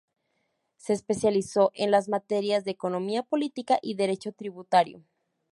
Se 0.77 0.93
especializó 0.93 1.69
en 1.75 1.91
las 1.91 2.09
materias 2.09 2.65
de 2.65 2.71
Economía 2.71 3.21
Política 3.21 3.77
y 3.83 3.93
Derecho 3.93 4.31
Tributario. 4.31 5.03